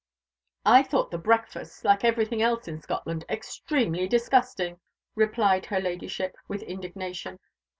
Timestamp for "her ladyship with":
5.67-6.63